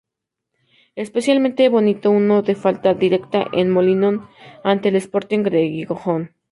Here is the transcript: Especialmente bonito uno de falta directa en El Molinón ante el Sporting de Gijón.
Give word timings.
Especialmente 0.95 1.69
bonito 1.69 2.09
uno 2.09 2.41
de 2.41 2.55
falta 2.55 2.95
directa 2.95 3.43
en 3.53 3.59
El 3.59 3.67
Molinón 3.69 4.27
ante 4.63 4.89
el 4.89 4.95
Sporting 4.95 5.43
de 5.43 5.67
Gijón. 5.69 6.31